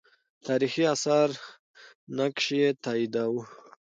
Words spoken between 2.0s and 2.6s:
نقش